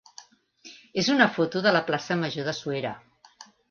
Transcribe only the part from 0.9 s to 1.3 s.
és una